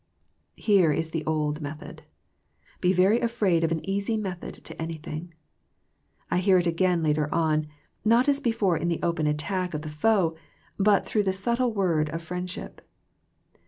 [0.57, 2.01] Here is the old method.
[2.79, 5.31] Be very afraid of any easy method to anything.
[6.31, 7.67] I hear it again later on,
[8.03, 10.35] not as before in the open attack of the foe,
[10.79, 12.81] but through the subtle word of friendship.